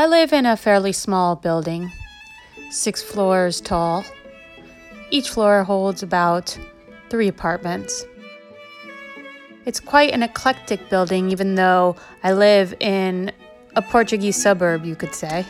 I 0.00 0.06
live 0.06 0.32
in 0.32 0.46
a 0.46 0.56
fairly 0.56 0.92
small 0.92 1.36
building, 1.36 1.92
six 2.70 3.02
floors 3.02 3.60
tall. 3.60 4.02
Each 5.10 5.28
floor 5.28 5.62
holds 5.62 6.02
about 6.02 6.58
three 7.10 7.28
apartments. 7.28 8.06
It's 9.66 9.78
quite 9.78 10.14
an 10.14 10.22
eclectic 10.22 10.88
building, 10.88 11.30
even 11.30 11.54
though 11.54 11.96
I 12.24 12.32
live 12.32 12.72
in 12.80 13.30
a 13.76 13.82
Portuguese 13.82 14.40
suburb, 14.40 14.86
you 14.86 14.96
could 14.96 15.14
say. 15.14 15.44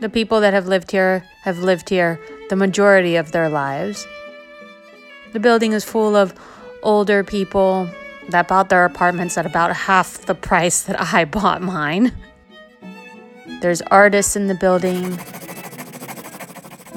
The 0.00 0.08
people 0.08 0.40
that 0.40 0.52
have 0.52 0.66
lived 0.66 0.90
here 0.90 1.24
have 1.42 1.60
lived 1.60 1.88
here 1.88 2.18
the 2.48 2.56
majority 2.56 3.14
of 3.14 3.30
their 3.30 3.48
lives. 3.48 4.08
The 5.34 5.38
building 5.38 5.72
is 5.72 5.84
full 5.84 6.16
of 6.16 6.34
older 6.82 7.22
people 7.22 7.88
that 8.30 8.48
bought 8.48 8.70
their 8.70 8.84
apartments 8.84 9.38
at 9.38 9.46
about 9.46 9.76
half 9.76 10.26
the 10.26 10.34
price 10.34 10.82
that 10.82 11.00
I 11.14 11.24
bought 11.36 11.62
mine. 11.62 12.10
There's 13.60 13.82
artists 13.82 14.36
in 14.36 14.46
the 14.46 14.54
building, 14.54 15.20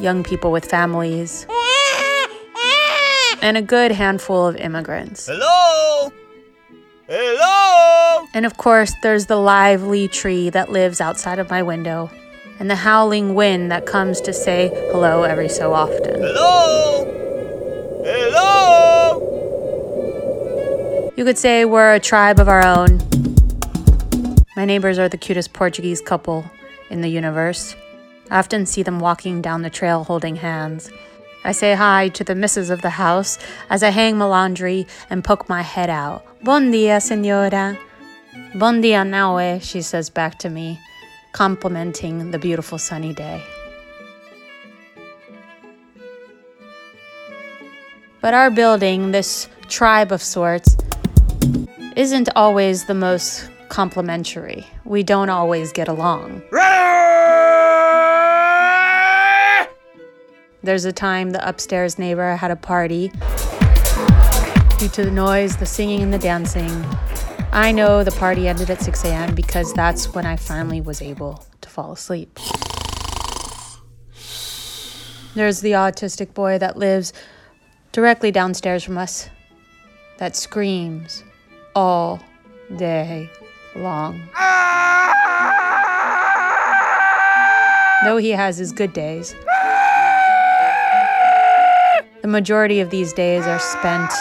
young 0.02 0.24
people 0.24 0.52
with 0.52 0.64
families, 0.64 1.46
and 3.42 3.58
a 3.58 3.62
good 3.62 3.92
handful 3.92 4.48
of 4.48 4.56
immigrants. 4.56 5.28
Hello? 5.28 6.10
Hello? 7.10 8.26
And 8.34 8.46
of 8.46 8.58
course, 8.58 8.94
there's 9.04 9.26
the 9.26 9.36
lively 9.36 10.08
tree 10.08 10.50
that 10.52 10.72
lives 10.72 11.02
outside 11.02 11.38
of 11.38 11.50
my 11.50 11.62
window, 11.62 12.10
and 12.60 12.70
the 12.70 12.76
howling 12.76 13.36
wind 13.36 13.70
that 13.72 13.86
comes 13.86 14.22
to 14.22 14.32
say 14.32 14.70
hello 14.92 15.24
every 15.24 15.50
so 15.50 15.74
often. 15.74 16.22
Hello? 16.22 17.04
Hello? 18.06 19.20
You 21.18 21.26
could 21.26 21.38
say 21.38 21.66
we're 21.66 21.94
a 21.94 22.00
tribe 22.00 22.40
of 22.40 22.48
our 22.48 22.66
own. 22.66 23.02
My 24.56 24.66
neighbors 24.66 25.00
are 25.00 25.10
the 25.10 25.18
cutest 25.18 25.52
Portuguese 25.52 26.00
couple 26.00 26.46
in 26.92 27.02
the 27.02 27.10
universe. 27.10 27.76
I 28.30 28.38
often 28.38 28.68
see 28.68 28.84
them 28.84 29.00
walking 29.00 29.42
down 29.42 29.64
the 29.64 29.70
trail 29.72 30.04
holding 30.04 30.36
hands. 30.36 30.92
I 31.44 31.54
say 31.54 31.74
hi 31.74 32.10
to 32.10 32.24
the 32.24 32.36
missus 32.36 32.70
of 32.70 32.84
the 32.84 32.92
house 32.92 33.40
as 33.70 33.82
I 33.82 33.90
hang 33.90 34.16
my 34.16 34.26
laundry 34.26 34.86
and 35.10 35.24
poke 35.24 35.50
my 35.50 35.64
head 35.64 35.90
out. 35.90 36.24
Bon 36.44 36.70
dia, 36.70 37.02
senora. 37.02 37.78
Bon 38.54 38.80
dia, 38.80 39.04
naue, 39.04 39.60
she 39.60 39.82
says 39.82 40.12
back 40.12 40.38
to 40.40 40.50
me, 40.50 40.80
complimenting 41.32 42.30
the 42.30 42.38
beautiful 42.38 42.78
sunny 42.78 43.14
day. 43.14 43.44
But 48.22 48.36
our 48.36 48.52
building, 48.52 49.12
this 49.12 49.50
tribe 49.68 50.12
of 50.12 50.22
sorts, 50.22 50.78
isn't 51.96 52.30
always 52.36 52.86
the 52.86 52.94
most 52.94 53.50
complimentary. 53.74 54.68
We 54.86 55.02
don't 55.02 55.32
always 55.32 55.72
get 55.72 55.88
along. 55.88 56.44
There's 60.62 60.86
a 60.86 60.92
time 60.94 61.32
the 61.32 61.42
upstairs 61.42 61.98
neighbor 61.98 62.36
had 62.36 62.52
a 62.52 62.56
party. 62.56 63.08
Due 64.78 64.90
to 64.90 65.06
the 65.06 65.12
noise, 65.12 65.58
the 65.58 65.66
singing, 65.66 66.04
and 66.04 66.14
the 66.14 66.20
dancing, 66.20 66.86
I 67.52 67.72
know 67.72 68.04
the 68.04 68.12
party 68.12 68.48
ended 68.48 68.70
at 68.70 68.80
6 68.80 69.06
a.m. 69.06 69.34
because 69.34 69.74
that's 69.74 70.14
when 70.14 70.28
I 70.28 70.36
finally 70.36 70.80
was 70.80 71.02
able 71.02 71.44
to 71.62 71.68
fall 71.68 71.94
asleep. 71.94 72.38
There's 75.34 75.62
the 75.62 75.72
autistic 75.72 76.36
boy 76.36 76.60
that 76.60 76.78
lives 76.78 77.12
directly 77.92 78.30
downstairs 78.30 78.84
from 78.84 79.00
us 79.00 79.32
that 80.20 80.36
screams 80.36 81.24
all 81.76 82.22
day 82.78 83.32
long. 83.76 84.22
Though 88.04 88.18
he 88.18 88.32
has 88.32 88.58
his 88.58 88.72
good 88.72 88.94
days, 88.94 89.34
the 92.22 92.28
majority 92.28 92.80
of 92.80 92.90
these 92.90 93.14
days 93.14 93.46
are 93.46 93.60
spent 93.60 94.12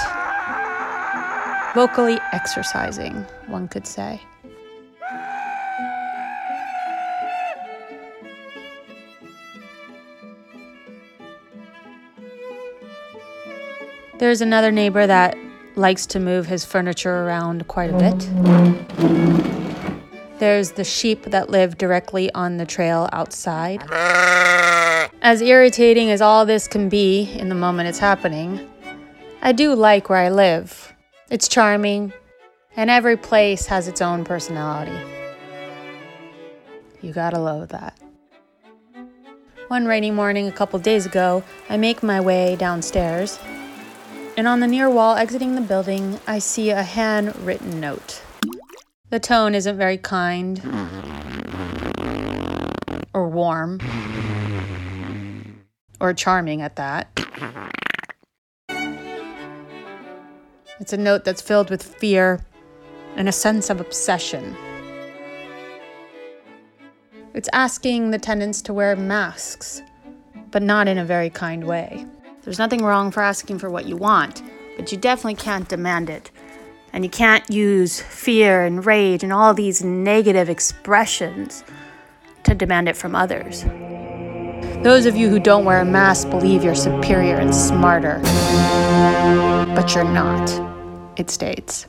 vocally 1.74 2.18
exercising, 2.32 3.14
one 3.46 3.68
could 3.68 3.86
say. 3.86 4.20
There's 14.18 14.40
another 14.40 14.70
neighbor 14.70 15.04
that 15.06 15.36
likes 15.74 16.06
to 16.06 16.20
move 16.20 16.46
his 16.46 16.64
furniture 16.64 17.24
around 17.24 17.66
quite 17.66 17.90
a 17.90 17.98
bit. 17.98 19.21
There's 20.42 20.72
the 20.72 20.82
sheep 20.82 21.26
that 21.26 21.50
live 21.50 21.78
directly 21.78 22.28
on 22.32 22.56
the 22.56 22.66
trail 22.66 23.08
outside. 23.12 23.80
As 25.22 25.40
irritating 25.40 26.10
as 26.10 26.20
all 26.20 26.44
this 26.44 26.66
can 26.66 26.88
be 26.88 27.32
in 27.34 27.48
the 27.48 27.54
moment 27.54 27.88
it's 27.88 28.00
happening, 28.00 28.68
I 29.40 29.52
do 29.52 29.72
like 29.72 30.08
where 30.08 30.18
I 30.18 30.30
live. 30.30 30.92
It's 31.30 31.46
charming, 31.46 32.12
and 32.74 32.90
every 32.90 33.16
place 33.16 33.66
has 33.66 33.86
its 33.86 34.02
own 34.02 34.24
personality. 34.24 34.98
You 37.02 37.12
gotta 37.12 37.38
love 37.38 37.68
that. 37.68 37.96
One 39.68 39.86
rainy 39.86 40.10
morning 40.10 40.48
a 40.48 40.52
couple 40.52 40.80
days 40.80 41.06
ago, 41.06 41.44
I 41.68 41.76
make 41.76 42.02
my 42.02 42.20
way 42.20 42.56
downstairs 42.56 43.38
and 44.36 44.48
on 44.48 44.58
the 44.58 44.66
near 44.66 44.90
wall 44.90 45.14
exiting 45.14 45.54
the 45.54 45.60
building, 45.60 46.18
I 46.26 46.40
see 46.40 46.70
a 46.70 46.82
handwritten 46.82 47.78
note. 47.78 48.22
The 49.12 49.20
tone 49.20 49.54
isn't 49.54 49.76
very 49.76 49.98
kind 49.98 50.58
or 53.12 53.28
warm 53.28 53.78
or 56.00 56.14
charming 56.14 56.62
at 56.62 56.76
that. 56.76 57.10
It's 60.80 60.94
a 60.94 60.96
note 60.96 61.24
that's 61.24 61.42
filled 61.42 61.68
with 61.68 61.82
fear 61.82 62.42
and 63.14 63.28
a 63.28 63.32
sense 63.32 63.68
of 63.68 63.82
obsession. 63.82 64.56
It's 67.34 67.50
asking 67.52 68.12
the 68.12 68.18
tenants 68.18 68.62
to 68.62 68.72
wear 68.72 68.96
masks, 68.96 69.82
but 70.50 70.62
not 70.62 70.88
in 70.88 70.96
a 70.96 71.04
very 71.04 71.28
kind 71.28 71.64
way. 71.64 72.06
There's 72.44 72.58
nothing 72.58 72.82
wrong 72.82 73.10
for 73.10 73.22
asking 73.22 73.58
for 73.58 73.68
what 73.68 73.84
you 73.84 73.98
want, 73.98 74.40
but 74.78 74.90
you 74.90 74.96
definitely 74.96 75.34
can't 75.34 75.68
demand 75.68 76.08
it. 76.08 76.30
And 76.92 77.04
you 77.04 77.10
can't 77.10 77.48
use 77.50 78.00
fear 78.00 78.64
and 78.64 78.84
rage 78.84 79.22
and 79.22 79.32
all 79.32 79.54
these 79.54 79.82
negative 79.82 80.48
expressions 80.48 81.64
to 82.44 82.54
demand 82.54 82.88
it 82.88 82.96
from 82.96 83.14
others. 83.14 83.64
Those 84.82 85.06
of 85.06 85.16
you 85.16 85.28
who 85.28 85.38
don't 85.38 85.64
wear 85.64 85.80
a 85.80 85.84
mask 85.84 86.28
believe 86.28 86.64
you're 86.64 86.74
superior 86.74 87.36
and 87.36 87.54
smarter. 87.54 88.20
But 89.74 89.94
you're 89.94 90.04
not, 90.04 90.50
it 91.16 91.30
states. 91.30 91.86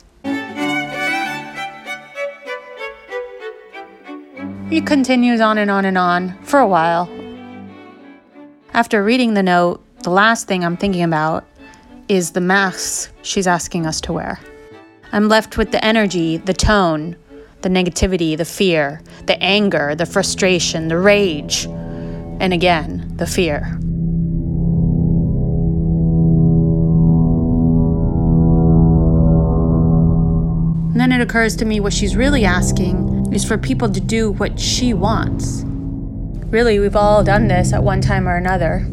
It 4.70 4.86
continues 4.86 5.40
on 5.40 5.58
and 5.58 5.70
on 5.70 5.84
and 5.84 5.98
on 5.98 6.38
for 6.42 6.60
a 6.60 6.66
while. 6.66 7.10
After 8.72 9.04
reading 9.04 9.34
the 9.34 9.42
note, 9.42 9.84
the 10.02 10.10
last 10.10 10.48
thing 10.48 10.64
I'm 10.64 10.76
thinking 10.76 11.02
about 11.02 11.44
is 12.08 12.30
the 12.30 12.40
masks 12.40 13.12
she's 13.22 13.46
asking 13.46 13.86
us 13.86 14.00
to 14.02 14.12
wear. 14.12 14.40
I'm 15.14 15.28
left 15.28 15.56
with 15.56 15.70
the 15.70 15.82
energy, 15.84 16.38
the 16.38 16.52
tone, 16.52 17.14
the 17.62 17.68
negativity, 17.68 18.36
the 18.36 18.44
fear, 18.44 19.00
the 19.26 19.40
anger, 19.40 19.94
the 19.94 20.06
frustration, 20.06 20.88
the 20.88 20.98
rage, 20.98 21.66
and 21.66 22.52
again, 22.52 23.12
the 23.14 23.24
fear. 23.24 23.58
And 30.90 31.00
then 31.00 31.12
it 31.12 31.20
occurs 31.20 31.54
to 31.58 31.64
me 31.64 31.78
what 31.78 31.92
she's 31.92 32.16
really 32.16 32.44
asking 32.44 33.32
is 33.32 33.44
for 33.44 33.56
people 33.56 33.88
to 33.88 34.00
do 34.00 34.32
what 34.32 34.58
she 34.58 34.94
wants. 34.94 35.62
Really, 36.46 36.80
we've 36.80 36.96
all 36.96 37.22
done 37.22 37.46
this 37.46 37.72
at 37.72 37.84
one 37.84 38.00
time 38.00 38.26
or 38.26 38.34
another 38.34 38.84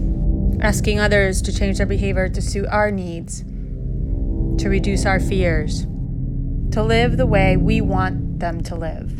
asking 0.61 0.99
others 0.99 1.41
to 1.41 1.51
change 1.51 1.77
their 1.77 1.87
behavior 1.87 2.29
to 2.29 2.39
suit 2.39 2.67
our 2.67 2.91
needs, 2.91 3.41
to 4.61 4.69
reduce 4.69 5.07
our 5.07 5.19
fears, 5.19 5.87
to 6.71 6.81
live 6.81 7.17
the 7.17 7.25
way 7.25 7.57
we 7.57 7.81
want 7.81 8.39
them 8.39 8.63
to 8.63 8.75
live. 8.75 9.11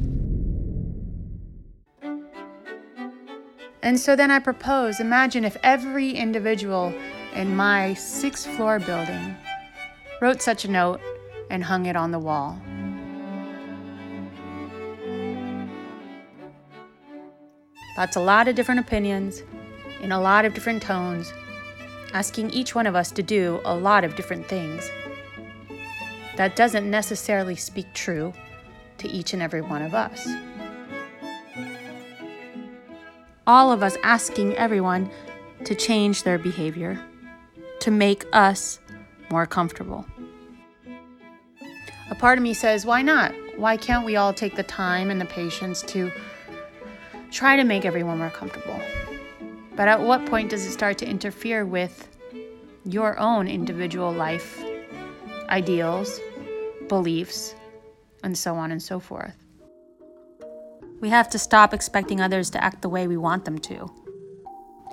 And 3.83 3.99
so 3.99 4.15
then 4.15 4.31
I 4.31 4.39
propose 4.39 4.99
imagine 4.99 5.43
if 5.43 5.57
every 5.63 6.11
individual 6.11 6.93
in 7.33 7.55
my 7.55 7.93
six 7.95 8.45
floor 8.45 8.79
building 8.79 9.35
wrote 10.21 10.41
such 10.41 10.65
a 10.65 10.71
note 10.71 11.01
and 11.49 11.63
hung 11.63 11.87
it 11.87 11.95
on 11.95 12.11
the 12.11 12.19
wall. 12.19 12.57
That's 17.97 18.15
a 18.15 18.21
lot 18.21 18.47
of 18.47 18.55
different 18.55 18.79
opinions, 18.79 19.43
in 20.01 20.13
a 20.13 20.21
lot 20.21 20.45
of 20.45 20.53
different 20.53 20.81
tones, 20.81 21.33
asking 22.13 22.51
each 22.51 22.73
one 22.73 22.87
of 22.87 22.95
us 22.95 23.11
to 23.11 23.21
do 23.21 23.59
a 23.65 23.75
lot 23.75 24.05
of 24.05 24.15
different 24.15 24.47
things. 24.47 24.89
That 26.37 26.55
doesn't 26.55 26.89
necessarily 26.89 27.55
speak 27.55 27.93
true 27.93 28.33
to 28.97 29.09
each 29.09 29.33
and 29.33 29.41
every 29.41 29.61
one 29.61 29.81
of 29.81 29.93
us. 29.93 30.27
all 33.47 33.71
of 33.71 33.83
us 33.83 33.97
asking 34.03 34.55
everyone 34.55 35.09
to 35.65 35.75
change 35.75 36.23
their 36.23 36.37
behavior, 36.37 36.97
to 37.79 37.91
make 37.91 38.25
us 38.33 38.79
more 39.29 39.45
comfortable. 39.45 40.05
A 42.09 42.15
part 42.15 42.37
of 42.37 42.43
me 42.43 42.53
says, 42.53 42.85
why 42.85 43.01
not? 43.01 43.33
Why 43.57 43.75
can't 43.77 44.05
we 44.05 44.15
all 44.15 44.33
take 44.33 44.55
the 44.55 44.63
time 44.63 45.09
and 45.09 45.19
the 45.19 45.25
patience 45.25 45.81
to 45.83 46.11
try 47.31 47.55
to 47.55 47.63
make 47.65 47.85
everyone 47.85 48.19
more 48.19 48.29
comfortable? 48.29 48.79
But 49.75 49.87
at 49.87 49.99
what 49.99 50.25
point 50.25 50.49
does 50.49 50.65
it 50.65 50.71
start 50.71 50.97
to 50.99 51.05
interfere 51.05 51.65
with 51.65 52.07
your 52.85 53.17
own 53.19 53.47
individual 53.47 54.11
life, 54.11 54.63
ideals, 55.51 56.19
beliefs, 56.87 57.53
and 58.23 58.37
so 58.37 58.55
on 58.55 58.71
and 58.71 58.81
so 58.81 58.99
forth? 58.99 59.35
We 61.01 61.09
have 61.09 61.29
to 61.29 61.39
stop 61.39 61.73
expecting 61.73 62.21
others 62.21 62.49
to 62.51 62.63
act 62.63 62.81
the 62.81 62.89
way 62.89 63.07
we 63.07 63.17
want 63.17 63.45
them 63.45 63.59
to. 63.59 63.91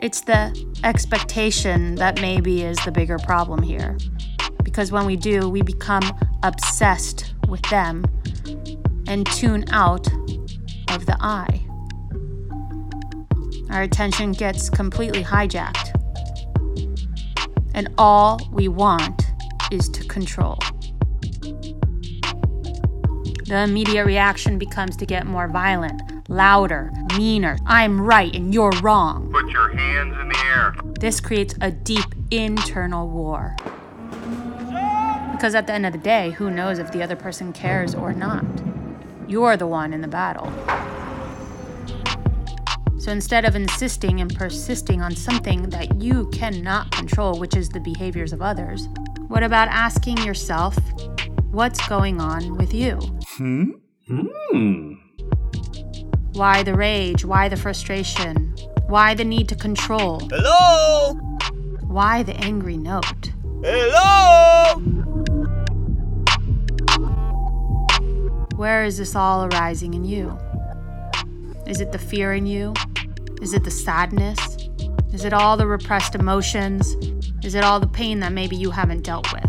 It's 0.01 0.21
the 0.23 0.55
expectation 0.85 1.97
that 1.97 2.21
maybe 2.21 2.63
is 2.63 2.79
the 2.85 2.93
bigger 2.93 3.19
problem 3.19 3.63
here. 3.63 3.97
Because 4.63 4.93
when 4.93 5.07
we 5.07 5.17
do, 5.17 5.49
we 5.49 5.63
become 5.63 6.03
obsessed 6.43 7.35
with 7.49 7.63
them 7.71 8.05
and 9.07 9.27
tune 9.27 9.65
out 9.71 10.07
of 10.91 11.07
the 11.07 11.17
I. 11.21 11.65
Our 13.71 13.83
attention 13.83 14.33
gets 14.33 14.71
completely 14.71 15.23
hijacked. 15.23 15.95
And 17.75 17.93
all 17.99 18.41
we 18.51 18.69
want 18.69 19.28
is 19.71 19.89
to 19.91 20.05
control. 20.05 20.59
The 23.47 23.63
immediate 23.65 24.05
reaction 24.05 24.59
becomes 24.59 24.97
to 24.99 25.07
get 25.07 25.27
more 25.27 25.49
violent, 25.49 26.03
louder, 26.29 26.93
meaner. 27.17 27.57
I'm 27.67 28.01
right 28.01 28.35
and 28.35 28.53
you're 28.53 28.73
wrong. 28.83 29.31
Put 29.33 29.49
your 29.51 29.75
hands 29.75 30.17
in 30.21 30.29
the 30.29 30.39
air. 30.45 30.75
This 31.01 31.21
creates 31.21 31.55
a 31.61 31.71
deep 31.71 32.05
internal 32.31 33.09
war. 33.09 33.57
Because 35.33 35.55
at 35.55 35.67
the 35.67 35.73
end 35.73 35.87
of 35.87 35.93
the 35.93 35.99
day, 35.99 36.33
who 36.33 36.51
knows 36.51 36.79
if 36.79 36.93
the 36.93 37.03
other 37.03 37.17
person 37.17 37.53
cares 37.53 37.95
or 37.95 38.13
not? 38.13 38.45
You're 39.27 39.57
the 39.57 39.67
one 39.67 39.93
in 39.93 40.01
the 40.01 40.09
battle. 40.09 40.53
So 42.99 43.13
instead 43.13 43.45
of 43.45 43.55
insisting 43.55 44.21
and 44.21 44.35
persisting 44.35 45.01
on 45.01 45.15
something 45.15 45.71
that 45.71 46.03
you 46.03 46.27
cannot 46.27 46.91
control, 46.91 47.39
which 47.39 47.57
is 47.57 47.69
the 47.69 47.81
behaviors 47.81 48.33
of 48.33 48.43
others, 48.43 48.89
what 49.29 49.43
about 49.43 49.69
asking 49.69 50.19
yourself, 50.19 50.77
what's 51.51 51.87
going 51.87 52.21
on 52.21 52.57
with 52.57 52.75
you? 52.75 52.97
Hmm? 53.37 53.71
Hmm. 54.07 54.95
Why 56.33 56.63
the 56.63 56.75
rage? 56.75 57.25
Why 57.25 57.49
the 57.49 57.57
frustration? 57.57 58.55
Why 58.87 59.15
the 59.15 59.25
need 59.25 59.49
to 59.51 59.55
control? 59.55 60.21
Hello? 60.31 61.13
Why 61.87 62.23
the 62.23 62.35
angry 62.37 62.77
note? 62.77 63.33
Hello? 63.63 64.81
Where 68.57 68.85
is 68.85 68.99
this 68.99 69.15
all 69.15 69.45
arising 69.45 69.95
in 69.95 70.05
you? 70.05 70.37
Is 71.67 71.81
it 71.81 71.93
the 71.93 71.99
fear 71.99 72.33
in 72.33 72.47
you? 72.47 72.73
Is 73.43 73.53
it 73.53 73.65
the 73.65 73.71
sadness? 73.71 74.69
Is 75.13 75.25
it 75.25 75.33
all 75.33 75.57
the 75.57 75.67
repressed 75.67 76.15
emotions? 76.15 76.97
Is 77.43 77.55
it 77.55 77.65
all 77.65 77.81
the 77.81 77.87
pain 77.87 78.21
that 78.21 78.33
maybe 78.33 78.57
you 78.57 78.71
haven't 78.71 79.03
dealt 79.03 79.33
with? 79.33 79.45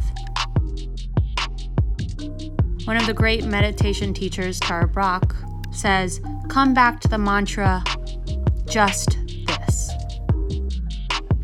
One 2.86 2.98
of 2.98 3.06
the 3.06 3.14
great 3.14 3.44
meditation 3.46 4.14
teachers, 4.14 4.60
Tara 4.60 4.88
Brach, 4.88 5.34
says, 5.72 6.22
Come 6.50 6.74
back 6.74 7.00
to 7.02 7.08
the 7.08 7.18
mantra, 7.18 7.84
just 8.68 9.18
this. 9.46 9.92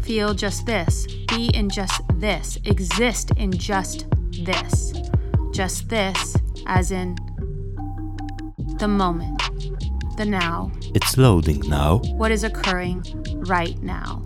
Feel 0.01 0.33
just 0.33 0.65
this. 0.65 1.07
Be 1.27 1.47
in 1.53 1.69
just 1.69 2.01
this. 2.15 2.57
Exist 2.65 3.31
in 3.38 3.51
just 3.51 4.06
this. 4.44 4.94
Just 5.51 5.89
this, 5.89 6.36
as 6.68 6.91
in 6.91 7.15
the 8.77 8.88
moment, 8.88 9.41
the 10.18 10.25
now, 10.25 10.71
It's 10.94 11.18
loading 11.18 11.62
now. 11.62 12.00
what 12.18 12.31
is 12.31 12.44
occurring 12.44 13.03
right 13.48 13.81
now. 13.81 14.21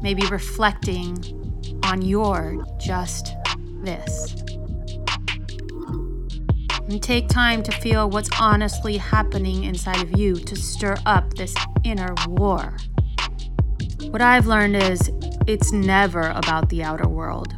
Maybe 0.00 0.26
reflecting 0.26 1.16
on 1.84 2.02
your 2.02 2.64
just 2.78 3.34
this. 3.82 4.34
And 6.88 7.02
take 7.02 7.28
time 7.28 7.62
to 7.64 7.72
feel 7.72 8.08
what's 8.08 8.30
honestly 8.40 8.96
happening 8.96 9.64
inside 9.64 10.02
of 10.02 10.18
you 10.18 10.36
to 10.36 10.56
stir 10.56 10.96
up 11.04 11.34
this 11.34 11.54
inner 11.84 12.14
war. 12.26 12.76
What 14.10 14.22
I've 14.22 14.46
learned 14.46 14.76
is 14.76 15.10
it's 15.46 15.70
never 15.70 16.30
about 16.30 16.70
the 16.70 16.82
outer 16.82 17.08
world, 17.08 17.54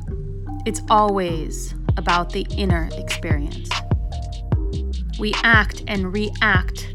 it's 0.66 0.82
always 0.90 1.74
about 1.96 2.32
the 2.32 2.46
inner 2.56 2.88
experience. 2.94 3.68
We 5.18 5.34
act 5.44 5.82
and 5.86 6.12
react 6.12 6.88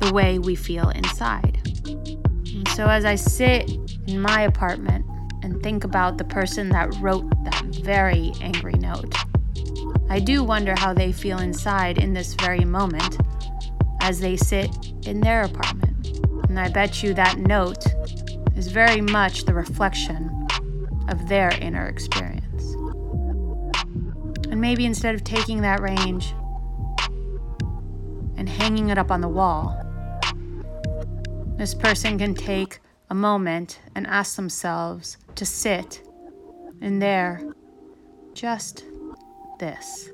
the 0.00 0.12
way 0.12 0.38
we 0.38 0.54
feel 0.54 0.88
inside. 0.90 1.58
And 1.84 2.68
so 2.68 2.86
as 2.88 3.04
I 3.04 3.16
sit 3.16 3.70
in 4.06 4.20
my 4.20 4.42
apartment 4.42 5.04
and 5.42 5.62
think 5.62 5.84
about 5.84 6.18
the 6.18 6.24
person 6.24 6.68
that 6.70 6.94
wrote 7.00 7.28
that 7.44 7.64
very 7.82 8.32
angry 8.40 8.74
note, 8.74 9.14
I 10.08 10.20
do 10.20 10.44
wonder 10.44 10.74
how 10.76 10.94
they 10.94 11.12
feel 11.12 11.38
inside 11.38 11.98
in 11.98 12.14
this 12.14 12.34
very 12.34 12.64
moment 12.64 13.18
as 14.00 14.20
they 14.20 14.36
sit 14.36 14.70
in 15.06 15.20
their 15.20 15.42
apartment. 15.42 16.20
And 16.48 16.60
I 16.60 16.68
bet 16.68 17.02
you 17.02 17.12
that 17.14 17.38
note 17.38 17.84
is 18.56 18.68
very 18.68 19.00
much 19.00 19.44
the 19.44 19.54
reflection 19.54 20.46
of 21.08 21.28
their 21.28 21.50
inner 21.60 21.86
experience. 21.86 22.74
And 24.50 24.60
maybe 24.60 24.86
instead 24.86 25.14
of 25.14 25.24
taking 25.24 25.62
that 25.62 25.80
range 25.80 26.32
and 28.36 28.48
hanging 28.48 28.90
it 28.90 28.98
up 28.98 29.10
on 29.10 29.20
the 29.20 29.28
wall, 29.28 29.82
this 31.56 31.74
person 31.74 32.18
can 32.18 32.34
take 32.34 32.80
a 33.08 33.14
moment 33.14 33.80
and 33.94 34.06
ask 34.06 34.36
themselves 34.36 35.16
to 35.34 35.46
sit 35.46 36.02
in 36.80 36.98
their 36.98 37.40
just 38.34 38.84
this. 39.58 40.10